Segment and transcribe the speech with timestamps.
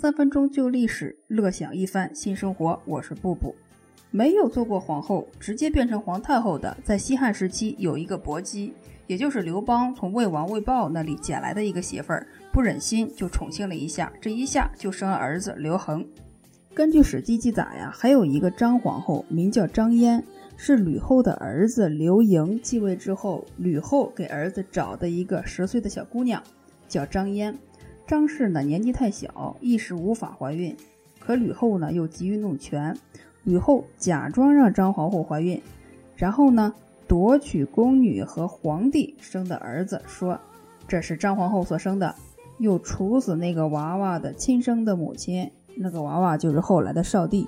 [0.00, 2.80] 三分钟旧历史，乐享一番新生活。
[2.86, 3.54] 我是布布。
[4.10, 8.72] 没有做过皇后，直接变成皇太后的，在西汉时期有一个薄姬，
[9.06, 16.02] 也就是刘邦从魏王魏豹那里捡来的一个媳妇儿，不忍心就宠幸了一下，这一下就生了儿子刘恒。
[16.72, 20.24] 根据《史记》记载呀，还有一个张皇后，名叫张嫣，
[20.56, 26.42] 是吕后的儿子刘盈继位之后，吕后给儿子找的一个十岁的小姑娘，
[26.88, 27.54] 叫张嫣。
[28.10, 30.76] 张氏呢年纪太小，一时无法怀孕，
[31.20, 32.98] 可吕后呢又急于弄权。
[33.44, 35.62] 吕后假装让张皇后怀孕，
[36.16, 36.74] 然后呢
[37.06, 40.36] 夺取宫女和皇帝生的儿子，说
[40.88, 42.12] 这是张皇后所生的，
[42.58, 47.46] 又处死那个娃娃的亲生的母亲，那个娃娃就是后来的少帝。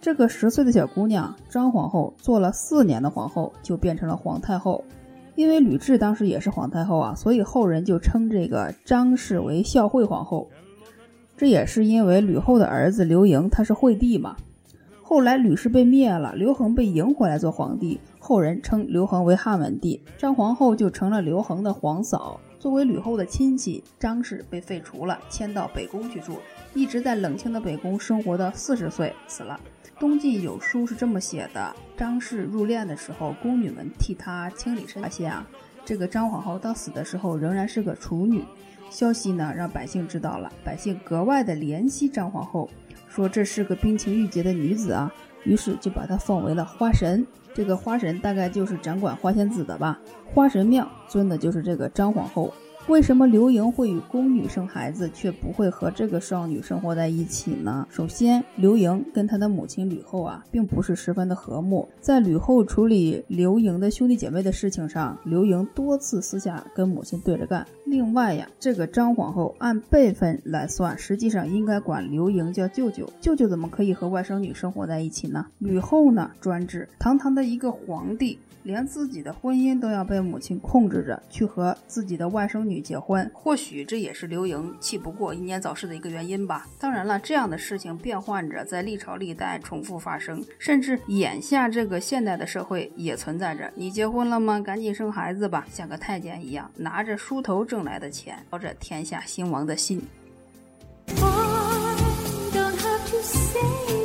[0.00, 4.82] 这个十岁的小姑娘张皇后做了四年的皇后，就变成了皇太后。
[5.36, 10.50] 因为吕雉当时也是皇太后啊，所以后人就称这个张氏为孝惠皇后。
[11.36, 14.36] 这也是因为吕后的儿子刘盈他是惠帝嘛。
[15.10, 22.40] 后来吕氏被灭了，刘恒被迎回来做皇帝，后人称刘恒为汉文帝，张皇后就成了刘恒的皇嫂。
[22.60, 26.38] 作为吕后的亲戚，张氏被废除了，迁到北宫去住，
[26.74, 29.58] 一直在冷清的北宫生活到四十岁死了。
[29.98, 35.44] 东晋有书是这么写的：张氏入殓的时候，宫女们替她清理身，发现啊，
[35.84, 38.44] 这个张皇后到死的时候仍然是个处女。
[38.90, 42.70] 消息呢让百姓知道了，百姓格外的怜惜张皇后。
[43.10, 45.12] 说这是个冰清玉洁的女子啊，
[45.44, 47.26] 于是就把她奉为了花神。
[47.52, 50.00] 这个花神大概就是掌管花仙子的吧。
[50.24, 52.54] 花神庙尊的就是这个张皇后。
[52.90, 57.86] 为什么刘盈会与宫女生孩子，却不会和这个少女生活在一起呢？
[57.88, 61.88] 首先，刘盈跟他的母亲吕后啊，并不是十分的和睦。
[62.00, 67.64] 在吕后处理刘盈的兄弟姐妹的事情上，刘盈多次私下跟母亲对着干。
[67.86, 73.08] 另外呀，这个张皇后按辈分来算，实际上应该管刘盈叫舅舅。
[73.20, 75.46] 舅舅怎么可以和外甥女生活在一起呢？
[75.60, 78.36] 吕后呢，专制，堂堂的一个皇帝。
[78.62, 86.66] 连自己的婚姻都要被母亲控制着去和自己的外甥女结婚，或许这也是刘盈气不过英年早逝的一个原因吧。
[86.78, 93.70] 当然了，这样的事情变换着在历朝历代重复发生，甚至眼下这个现代的社会也存在着。
[93.74, 94.60] 你结婚了吗？
[94.60, 100.02] 赶紧生孩子吧，像个太监一样，拿着梳头挣来的钱，操着天下兴亡的心。
[102.52, 103.99] Don't have to say